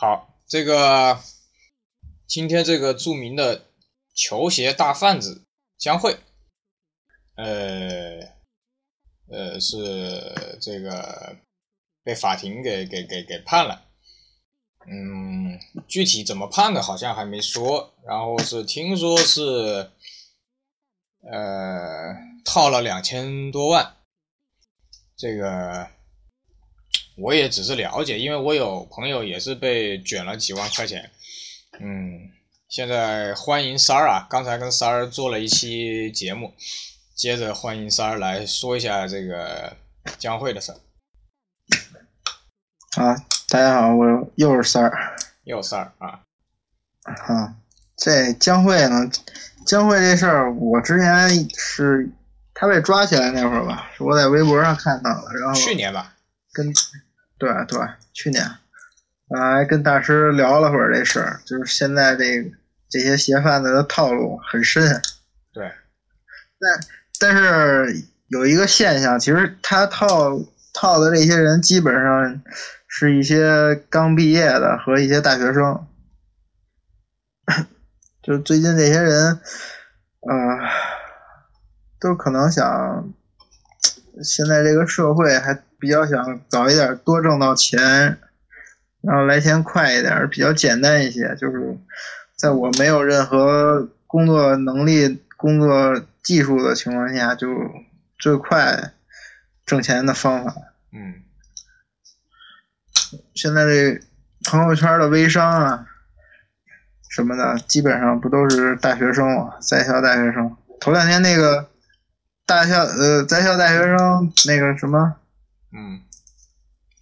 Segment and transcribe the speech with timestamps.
[0.00, 1.18] 好，这个
[2.28, 3.64] 今天这个著名的
[4.14, 5.42] 球鞋大贩子
[5.76, 6.16] 江会，
[7.34, 8.20] 呃
[9.28, 11.36] 呃是这个
[12.04, 13.88] 被法庭给给给给判了，
[14.86, 15.58] 嗯，
[15.88, 17.92] 具体怎么判的，好像还没说。
[18.06, 19.90] 然后是听说是
[21.22, 23.96] 呃套了两千多万，
[25.16, 25.90] 这个。
[27.20, 31.10] 我也只是了解，因为我有朋友也是被卷了几万块钱。
[31.80, 32.30] 嗯，
[32.68, 36.54] 现在欢迎三儿啊，刚才跟三儿做了一期节目，
[37.16, 39.76] 接着欢迎三儿来说一下这个
[40.18, 40.78] 江会的事儿。
[42.96, 43.16] 啊，
[43.48, 46.20] 大家好，我又是三儿，又是三儿啊。
[47.02, 47.54] 啊，
[47.96, 49.10] 这江会呢，
[49.66, 52.08] 江会这事儿，我之前是
[52.54, 56.14] 他被抓起来那会儿吧，是我在微博上看到了，然后去年吧，
[56.52, 56.72] 跟。
[57.38, 57.78] 对对，
[58.12, 58.44] 去年，
[59.30, 62.50] 还跟大师聊了会儿这事儿，就是现在这个
[62.88, 65.00] 这些鞋贩子的套路很深。
[65.52, 65.70] 对，
[66.58, 66.80] 但
[67.20, 70.40] 但是有一个现象，其实他套
[70.74, 72.42] 套的这些人基本上
[72.88, 75.86] 是一些刚毕业的和一些大学生，
[78.20, 79.40] 就最近这些人，
[80.22, 80.58] 呃，
[82.00, 83.12] 都可能想，
[84.24, 85.62] 现在这个社会还。
[85.78, 88.18] 比较想早一点多挣到钱，
[89.00, 91.36] 然后来钱快一点，比较简单一些。
[91.36, 91.78] 就是
[92.36, 97.46] 在我没有任何工作能力、工作技术的情况下，就
[98.18, 98.92] 最快
[99.64, 100.54] 挣钱的方法。
[100.92, 101.22] 嗯。
[103.34, 104.00] 现在这
[104.44, 105.86] 朋友圈的微商啊，
[107.08, 109.54] 什么的，基本上不都是大学生吗？
[109.60, 110.56] 在校大学生。
[110.80, 111.68] 头两天那个
[112.44, 115.16] 大校呃在校大学生那个什么。
[115.70, 116.00] 嗯，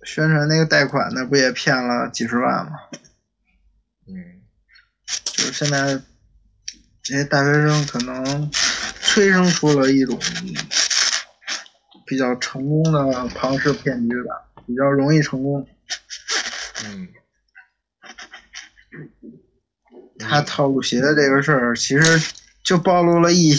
[0.03, 2.73] 宣传那个贷款的不也骗了几十万吗？
[4.08, 4.42] 嗯，
[5.06, 6.03] 就是现在
[7.00, 8.50] 这些大学生可能
[9.00, 10.18] 催生出了一种
[12.07, 15.68] 比较成功的庞氏骗局吧，比较容易成功。
[16.86, 17.08] 嗯，
[20.18, 22.20] 他套路鞋的这个事儿，其实
[22.64, 23.55] 就暴露了一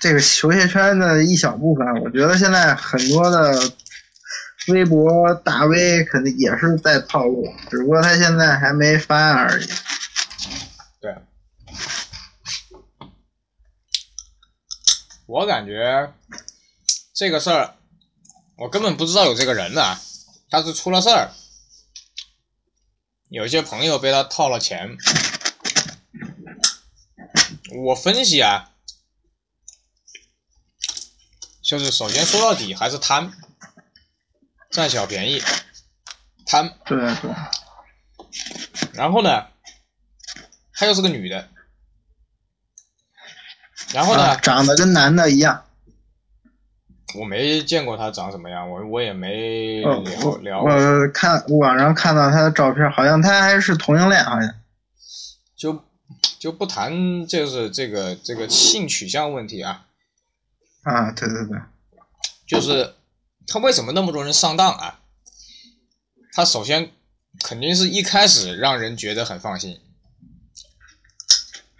[0.00, 1.86] 这个球鞋圈的一小部分。
[2.02, 3.52] 我觉得现在很多的。
[4.68, 9.66] 微博大 V 肯定也是在套路，只不过他现在还没发而已。
[11.00, 11.14] 对，
[15.26, 16.12] 我感觉
[17.14, 17.76] 这个事儿，
[18.56, 19.98] 我根本不知道有这个人呢，
[20.50, 21.30] 他是出了事儿，
[23.28, 24.96] 有些朋友被他套了钱。
[27.84, 28.70] 我分析啊，
[31.62, 33.32] 就是首先说到底还是贪。
[34.70, 35.42] 占小便宜，
[36.44, 36.74] 贪。
[36.84, 37.30] 对对。
[38.92, 39.46] 然后呢，
[40.74, 41.48] 她又是个女的。
[43.94, 44.36] 然后呢？
[44.36, 45.64] 长得跟男的一样。
[47.14, 50.62] 我没见过她长什么样，我我也没聊聊。
[50.62, 54.54] 我看网上看到她的照片，好像她还是同性恋，好像。
[55.56, 55.82] 就
[56.38, 59.86] 就不谈就是这个这个性取向问题啊。
[60.82, 61.58] 啊，对对对。
[62.46, 62.94] 就是。
[63.48, 65.00] 他为什么那么多人上当啊？
[66.34, 66.92] 他首先
[67.40, 69.80] 肯定是一开始让人觉得很放心，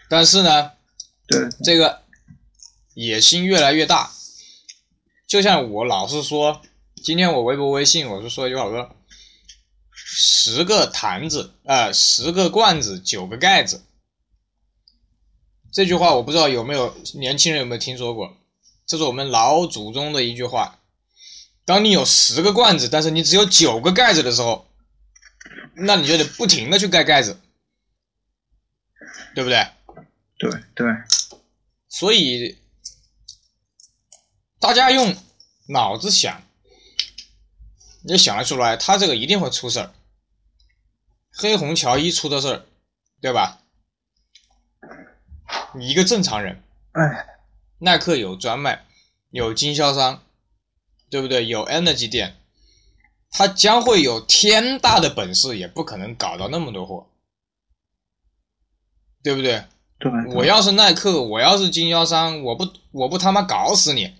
[0.08, 0.72] 但是呢，
[1.26, 2.02] 对这个
[2.94, 4.10] 野心越来越大。
[5.26, 6.62] 就像我老是说，
[7.04, 8.96] 今天我微博微信我就说一句话，我说
[9.92, 13.84] 十个坛子啊，十个罐子九个盖子。
[15.70, 18.38] 这句话我不知道有没有年轻人有没有听说过？
[18.86, 20.80] 这是我们老祖宗的一句话。
[21.68, 24.66] 当你有十个罐子，但是你只有九个盖子的时候，
[25.74, 27.38] 那你就得不停的去盖盖子，
[29.34, 29.68] 对不对？
[30.38, 30.86] 对对。
[31.86, 32.56] 所以
[34.58, 35.14] 大家用
[35.68, 36.40] 脑子想，
[38.02, 39.92] 你想得出来，他这个一定会出事儿。
[41.30, 42.64] 黑红乔一出的事儿，
[43.20, 43.60] 对吧？
[45.74, 46.62] 你一个正常人，
[46.92, 47.26] 哎，
[47.80, 48.86] 耐克有专卖，
[49.28, 50.22] 有经销商。
[51.10, 51.46] 对不对？
[51.46, 52.40] 有 energy 店，
[53.30, 57.10] 他将会有天大的本事，也不可能搞到那么多货，
[59.22, 59.64] 对不对？
[59.98, 60.10] 对。
[60.34, 64.14] 我要是耐克，我要是经销商，我不我不他妈搞死你！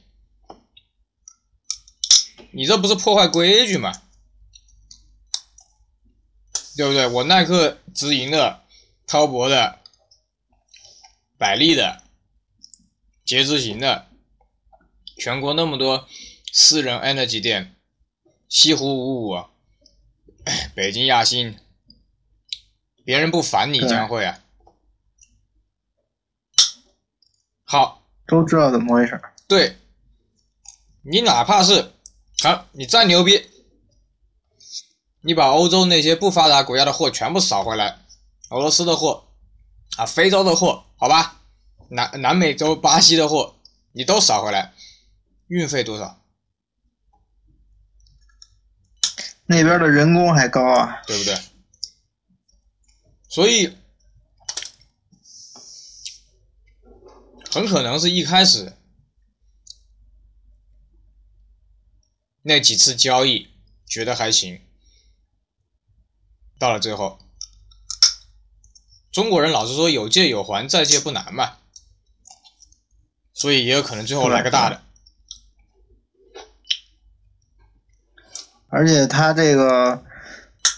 [2.51, 3.93] 你这不是破坏规矩吗？
[6.77, 7.07] 对不对？
[7.07, 8.63] 我耐克直营的、
[9.07, 9.81] 滔博的、
[11.37, 12.03] 百丽的、
[13.25, 14.07] 捷之行的，
[15.19, 16.09] 全国那么多。
[16.53, 17.77] 私人 energy 店，
[18.49, 19.45] 西湖五五，
[20.75, 21.59] 北京亚新，
[23.05, 24.41] 别人不烦你将会啊。
[27.65, 29.35] 好，都知道怎么回事儿。
[29.47, 29.77] 对，
[31.03, 31.93] 你哪怕是
[32.45, 33.47] 啊，你再牛逼，
[35.21, 37.99] 你把欧洲那些不发达国家的货全部扫回来，
[38.51, 39.29] 俄罗斯的货
[39.97, 41.43] 啊，非洲的货，好吧，
[41.91, 43.57] 南南美洲巴西的货，
[43.93, 44.73] 你都扫回来，
[45.49, 46.19] 运费多少？
[49.51, 51.35] 那边的人工还高啊，对不对？
[53.31, 53.75] 所以
[57.51, 58.77] 很可能是一开始
[62.43, 63.49] 那几次交易
[63.87, 64.61] 觉得还行，
[66.59, 67.19] 到了最后，
[69.11, 71.57] 中国人老是说有借有还，再借不难嘛，
[73.33, 74.85] 所以也有可能最后来个大的。
[78.69, 80.03] 而且他这个，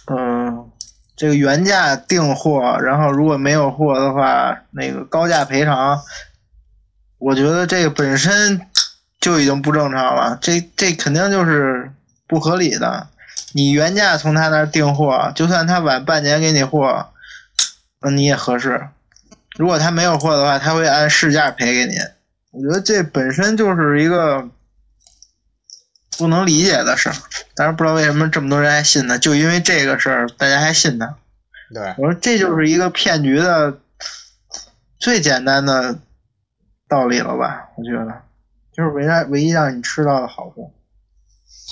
[0.06, 0.70] 嗯、
[1.16, 6.00] 这个原价订货，然后如果没有货的话，那个高价赔偿，
[7.19, 8.60] 我觉得这个本身
[9.20, 11.92] 就已经不正常了，这这肯定就是
[12.26, 13.08] 不合理的。
[13.52, 17.08] 你原价从他那儿订货，就算他晚半年给你货，
[18.00, 18.88] 那你也合适。
[19.56, 21.96] 如果他没有货的话，他会按市价赔给你。
[22.52, 24.48] 我觉得这本身就是一个
[26.20, 27.17] 不能理解的事儿，
[27.55, 31.17] 但是不知道为什么这么多人还信他，就因为这个事儿，大家还信他。
[31.72, 33.78] 对，我说这就是一个骗局的
[34.99, 35.99] 最简单的
[36.87, 37.70] 道理了吧？
[37.78, 38.22] 我觉得，
[38.76, 40.75] 就是唯让唯一让你吃到的好处。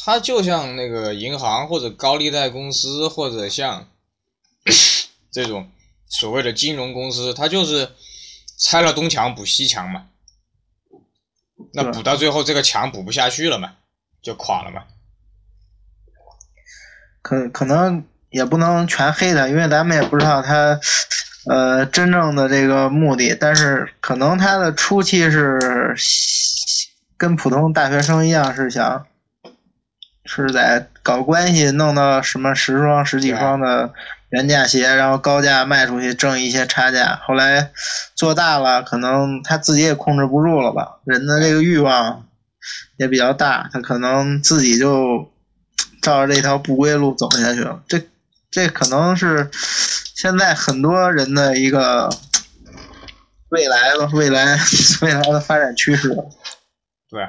[0.06, 3.86] 它就像那个银行或者高利贷公司，或者像
[5.30, 5.70] 这种
[6.06, 7.90] 所谓的金融公司，它就是
[8.58, 10.06] 拆了东墙补西墙嘛。
[11.74, 13.74] 那补到最后，这个墙补不下去了嘛，
[14.28, 14.82] 就垮了嘛。
[17.22, 20.78] 可可能也不能全黑他，因为咱们也不知道他
[21.48, 25.96] 呃真正的这个目的，但是可能他的初期是
[27.16, 29.06] 跟普通大学生一样，是想
[30.26, 33.94] 是在搞关系，弄到什么十双、十几双的
[34.28, 37.18] 原价鞋，然后高价卖出去，挣一些差价。
[37.24, 37.70] 后来
[38.14, 42.27] 做大了，可能他自己也控制不住了吧，人的这个欲望
[42.96, 45.32] 也比较大，他可能自己就
[46.02, 47.82] 照着这条不归路走下去了。
[47.88, 48.02] 这
[48.50, 52.08] 这可能是现在很多人的一个
[53.50, 54.58] 未来的未来
[55.02, 56.16] 未来的发展趋势。
[57.10, 57.28] 对，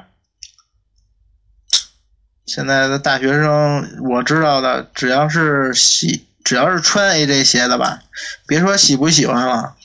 [2.46, 8.02] 现在的大学生，我知道的，只要是喜，只要是穿 AJ 鞋的吧，
[8.46, 9.76] 别说喜不喜欢了，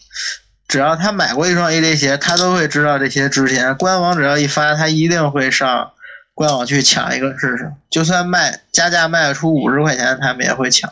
[0.67, 3.75] 只要他买过一双 AJ 鞋，他都会知道这鞋值钱。
[3.75, 5.93] 官网只要一发，他一定会上
[6.33, 7.73] 官网去抢一个试试。
[7.89, 10.91] 就算卖加价卖出五十块钱，他们也会抢。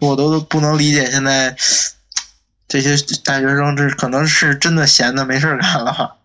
[0.00, 1.54] 我都不能理解现在
[2.66, 6.16] 这些大学生，这可能是真的闲的没事干了。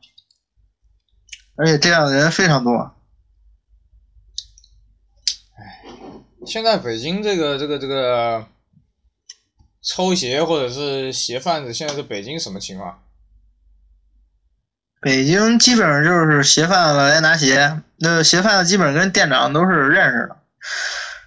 [1.58, 2.94] 而且这样的人非常多。
[6.46, 8.46] 现在北京这个这个这个
[9.86, 13.02] 抽鞋或者是鞋贩子，现在是北京什么情况？
[15.00, 20.38] 北京基本上就是鞋贩子来拿鞋，那鞋贩子基本跟店长都是认识的。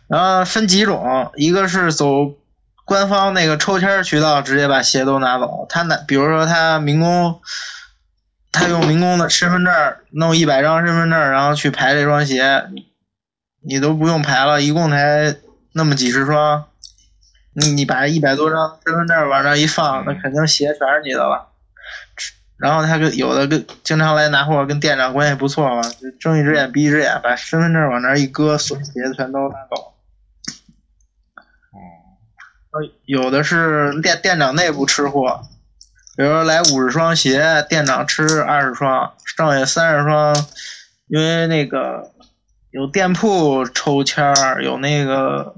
[0.09, 2.35] 然后分几种，一个是走
[2.85, 5.67] 官方那个抽签渠道，直接把鞋都拿走。
[5.69, 7.41] 他拿，比如说他民工，
[8.51, 12.65] 他用民工的身份证弄一百张身份证，然后去排这双鞋，
[13.61, 15.37] 你都不用排了，一共才
[15.73, 16.68] 那么几十双，
[17.53, 21.49] 你你把一百多张身份证往那一放，那肯定鞋全是你的了。
[22.57, 29.95] 然后他跟有的跟经常来拿货，跟店长关系不错嘛，就睁一只眼闭一只眼，把身份证往那儿一搁，所有鞋子全都拿走。
[31.71, 35.43] 哦，有的是店店长内部吃货，
[36.17, 40.35] 比如说来五十双鞋，店长吃二十双，剩下三十双，
[41.07, 42.11] 因为那个
[42.73, 45.55] 有店铺抽签儿，有那个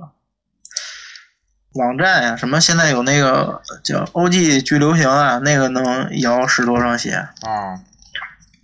[1.75, 7.79] 网站呀、什么现在有那个叫 OG 巨流行啊，那个能摇十多双鞋，啊，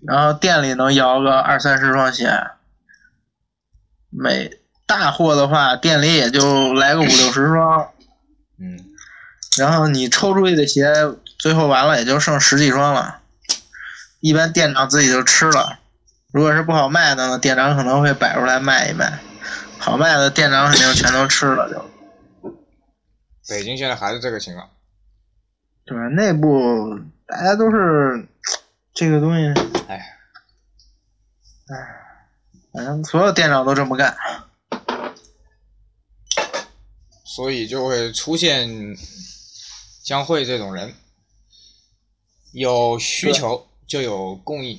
[0.05, 2.49] 然后店里能摇个二三十双鞋，
[4.11, 7.91] 每大货的话，店里也就来个五六十双。
[8.59, 8.85] 嗯，
[9.57, 10.93] 然后你抽出去的鞋，
[11.39, 13.19] 最后完了也就剩十几双了。
[14.19, 15.79] 一般店长自己就吃了，
[16.33, 19.21] 如果是不好卖的呢，店长可能会摆出来卖一卖。
[19.79, 21.89] 好卖的店长肯定全都吃了就。
[23.49, 24.71] 北京现在还是这个情况。
[25.85, 25.97] 对？
[26.11, 28.27] 内部大家都是
[28.93, 29.47] 这个东西，
[29.89, 29.97] 哎，
[31.69, 31.77] 哎
[32.73, 34.17] 反正所有店长都这么干。
[37.25, 38.97] 所以就会出现
[40.03, 40.95] 江慧这种人，
[42.53, 44.79] 有需求就有供应。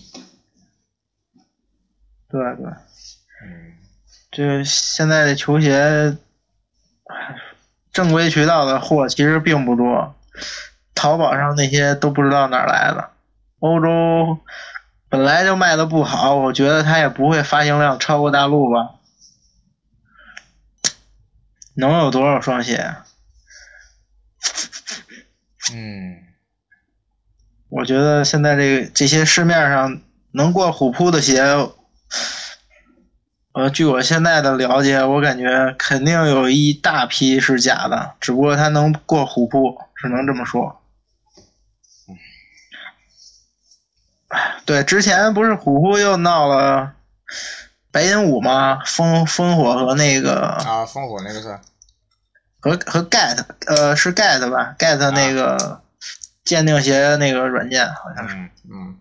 [2.29, 2.65] 对对，
[3.43, 3.77] 嗯，
[4.31, 6.17] 这现在的球鞋，
[7.98, 10.16] 正规渠道的货其实并不多，
[10.94, 13.10] 淘宝上那些都不知道哪儿来的。
[13.58, 14.38] 欧洲
[15.10, 18.92] 本来就卖的不好，我觉得它也不会发行量超过大陆吧？
[21.74, 23.08] 能有多少双鞋啊？
[25.74, 26.18] 嗯，
[27.70, 30.01] 我觉得现在这个这些市面上
[30.34, 31.42] 能过虎扑的鞋，
[33.57, 40.79] 呃，据我现在的了解，我感觉肯定有一大批是假的，只不过它能过虎扑，只能这么说。
[44.63, 46.93] 对，之前不是虎扑又闹了
[47.91, 48.83] 白银五吗？
[48.85, 51.59] 烽烽火和那个啊，烽火那个是，
[52.59, 55.81] 和和 get 呃是 get 吧，get 那个
[56.43, 58.35] 鉴定鞋那个软件好像是。
[58.35, 58.97] 嗯嗯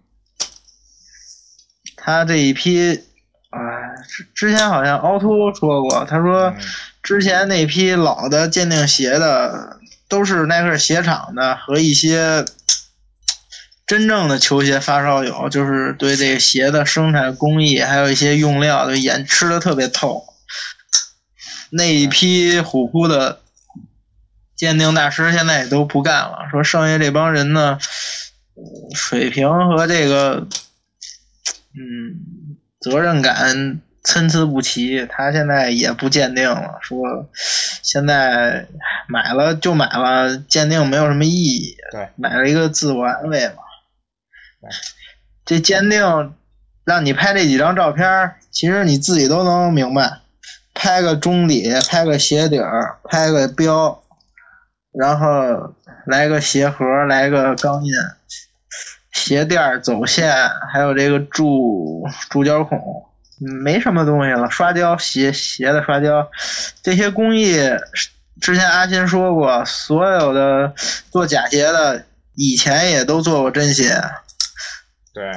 [1.99, 3.05] 他这一批，
[3.51, 3.59] 啊、
[4.09, 6.57] 之之前好像凹凸说过，他说嗯
[7.03, 12.45] 之前那批老的鉴定鞋的都是耐克鞋厂的和一些
[13.87, 20.25] 真正的球鞋发烧友，就是对这个鞋的生产工艺还有一些用料的研吃的特别透。
[21.71, 23.41] 那一批虎扑的
[24.57, 27.79] 鉴定大师现在也都不干了，说剩下这帮人呢，
[28.55, 30.49] 呃水平和这个
[31.75, 37.29] 嗯，责任感参差不齐，他现在也不鉴定了，说
[37.83, 38.69] 现在
[39.09, 43.55] 买了就买了，鉴定没有什么意义，对，买了一个自我安慰嘛。
[45.45, 46.35] 这鉴定
[46.85, 50.21] 让你拍这几张照片，其实你自己都能明白，
[50.73, 54.05] 拍个中底，拍个鞋底儿，拍个标，
[54.93, 55.75] 然后
[56.07, 57.93] 来个鞋盒，来个钢印，
[59.11, 60.33] 鞋垫、走线，
[60.73, 64.51] 还有这个注注胶孔，嗯没什么东西了。
[64.51, 66.31] 刷胶鞋鞋的刷胶，
[66.83, 67.59] 这些工艺
[68.41, 70.75] 之前阿新说过，所有的
[71.11, 74.03] 做假鞋的以前也都做过真鞋，
[75.15, 75.33] 对，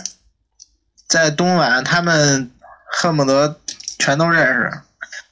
[1.08, 2.52] 在东莞他们
[2.92, 3.60] 恨不得
[3.98, 4.82] 全都认识。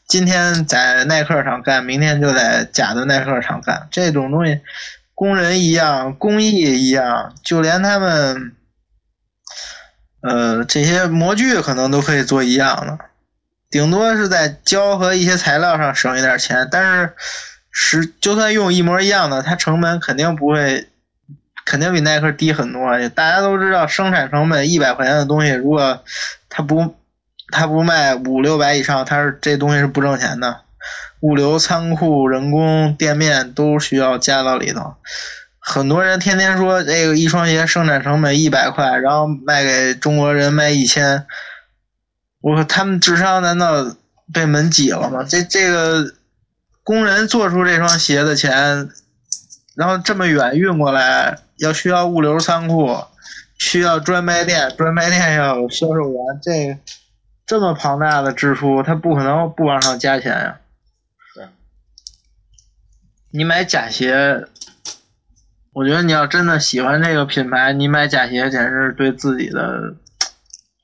[0.08, 4.62] 今天在耐克厂干，明天就在假的耐克厂干，这种东西
[5.14, 6.52] 工人一样，工艺
[6.88, 8.56] 一样，就连他们，
[10.22, 13.00] 呃，这些模具可能都可以做一样的，
[13.70, 17.14] 顶多是在胶和一些材料上省一点钱，但是
[17.72, 20.88] 实就算用一模一样的，它成本肯定不会，
[21.66, 22.82] 肯定比耐克低很多。
[23.10, 26.04] 大家都知道，生产成本一百块钱的东西，如果
[26.50, 26.96] 它不
[27.52, 30.62] 它不卖五六百以上，它是这东西是不挣钱的。
[31.20, 34.96] 物流、仓库、人工、店面都需要加到里头。
[35.70, 41.28] 很多人天天说这个一双鞋生产成本一百块，然后卖给中国人卖一千，
[42.40, 43.94] 我说他们智商难道
[44.34, 45.26] 被门挤了吗？
[45.28, 46.14] 这这个
[46.84, 48.90] 工人做出这双鞋的钱，
[49.76, 53.04] 然后这么远运过来，要需要物流仓库，
[53.58, 56.80] 需要专卖店，专卖店要有销售员，这
[57.46, 60.60] 这么庞大的支出，他不可能不往上加钱呀。
[61.36, 61.46] 对，
[63.32, 64.48] 你买假鞋，
[65.78, 69.96] 我觉得你要真的喜欢这个品牌，你买假鞋简直是对自己的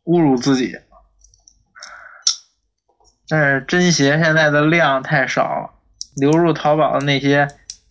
[0.03, 0.77] 侮辱自己。
[3.27, 5.73] 但是真鞋现在的量太少了，
[6.15, 7.47] 流入淘宝的那些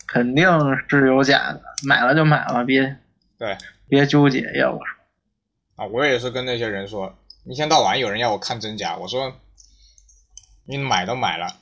[0.06, 0.46] 肯定
[0.88, 2.96] 是有假的，买了就买了，别
[3.36, 4.52] 对，别纠结。
[4.54, 9.34] 要我说，啊，我也是跟那些人说，一天到晚有人要我看真假，我说，
[10.66, 11.56] 你买都买了，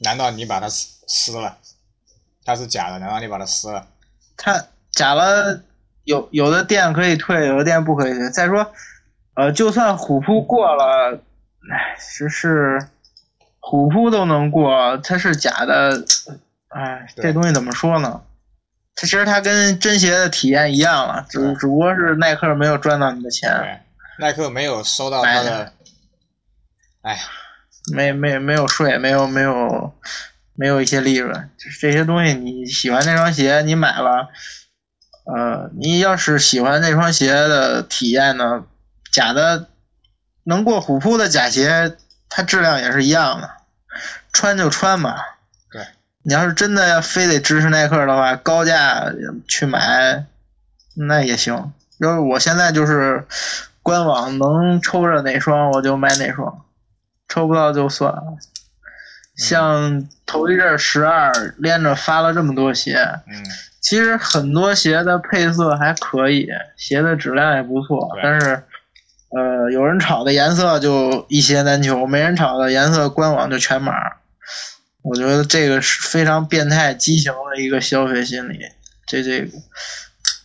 [0.00, 1.58] 难道你把它撕撕了？
[2.44, 3.86] 它是假的，难道你把它撕了？
[4.42, 5.60] 它假了，
[6.04, 8.30] 有有的店可以退，有的店不可以退。
[8.30, 8.72] 再说，
[9.34, 11.20] 呃，就算虎扑过了，
[11.70, 12.88] 唉，是是，
[13.58, 16.06] 虎扑都能过，它是假的，
[16.68, 18.22] 唉，这东西怎么说呢？
[18.96, 23.84] 它其实它跟真鞋的体验一样了，只只不过是耐克没有赚到你的钱，
[24.18, 25.72] 耐克没有收到他的，
[27.02, 27.18] 哎，
[27.92, 29.92] 没没没有税，没有没有
[30.60, 34.28] 没有一些利润，就是这些东西你喜欢那双鞋，你买了，
[35.24, 38.64] 呃，你要是喜欢那双鞋的体验呢，
[39.10, 39.68] 假的
[40.44, 41.96] 能过虎扑的假鞋，
[42.28, 43.48] 它质量也是一样的，
[44.34, 45.38] 穿就穿吧。
[45.72, 45.86] 对，
[46.22, 49.10] 你要是真的要非得支持耐克的话，高价
[49.48, 50.26] 去买
[50.94, 51.72] 那也行。
[51.98, 53.26] 就是我现在就是
[53.82, 56.66] 官网能抽着哪双我就买哪双。
[57.28, 58.36] 抽不到就算了。
[59.40, 62.94] 像头一阵十二连着发了这么多鞋，
[63.26, 63.42] 嗯，
[63.80, 68.62] 其实很多鞋的配色还可以，鞋的质量也不错，但是，
[69.30, 73.94] 呃，有人炒的颜色就一鞋难求，没人炒的颜色官网就全码。
[75.02, 78.58] 我觉得这个是非常变态、畸形的一个消费心理。
[79.06, 79.58] 这这个，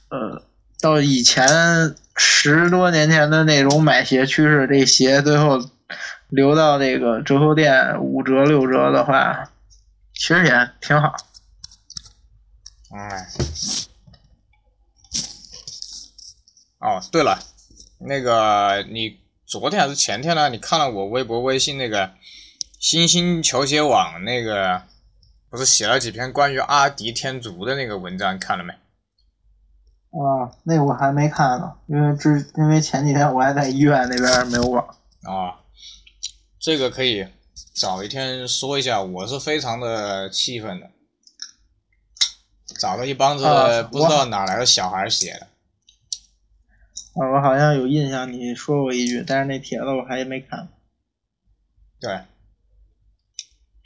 [0.10, 0.42] 呃，
[0.80, 5.60] 到以前十多年前的那种买鞋趋势，这鞋最后
[6.36, 9.50] 留到那个折扣店五折六折的话，
[10.14, 11.16] 其实也挺好。
[12.92, 13.28] 哎，
[16.80, 17.40] 哦，对了，
[18.00, 20.50] 那个你昨天还是前天呢？
[20.50, 22.12] 你看了我微博、微信那个
[22.80, 24.84] 新兴球鞋网那个，
[25.50, 28.74] 不是写了几篇关于阿迪天竺的那个文章，看了没？
[28.74, 34.86] 啊，那我还没看呢，因为之因为前几天我还在医院那边没有网。
[35.24, 35.60] 啊，
[36.66, 37.28] 这个可以
[37.76, 40.90] 找一天说一下，我是非常的气愤的，
[42.80, 45.42] 找了一帮子啊不知道哪来的小孩写的。
[47.22, 50.68] 啊，我好像有印象你说过一句，但是那帖子我还没看。
[52.02, 52.22] 对，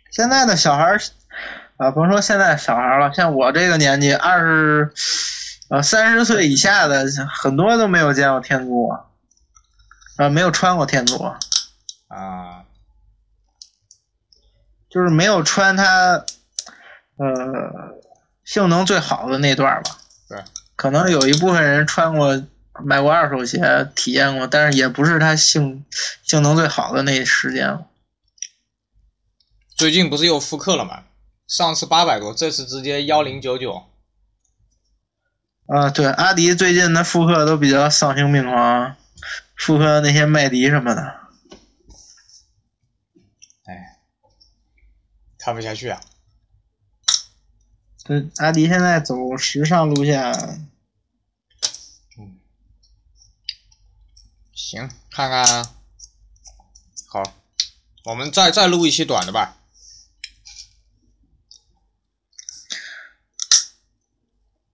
[0.10, 1.02] 现在的小孩儿，
[1.76, 4.94] 啊，甭说现在小孩了，像我这个年纪，二十，
[5.70, 8.88] 呃，三十岁以下的很多都没有见过天竺，
[10.16, 11.22] 啊，没有穿过天竺，
[12.08, 12.64] 啊，
[14.90, 16.26] 就是没有穿它，
[17.18, 18.00] 呃，
[18.44, 19.98] 性能最好的那段儿吧。
[20.28, 20.44] 对，
[20.76, 22.42] 可能有一部分人穿过、
[22.84, 25.86] 买过二手鞋，体验过，但是也不是它性
[26.24, 27.86] 性能最好的那时间了。
[29.76, 31.04] 最近不是又复刻了吗？
[31.48, 33.84] 上次八百多，这次直接幺零九九。
[35.68, 38.96] 啊，对，阿迪最近的复刻都比较丧心病狂，
[39.56, 41.19] 复刻那些麦迪什么的。
[45.40, 46.02] 看不下去啊！
[48.04, 50.70] 这，阿迪现在走时尚路线，
[54.54, 55.64] 行，看看，
[57.08, 57.24] 好，
[58.04, 59.59] 我们再再录一期短的吧。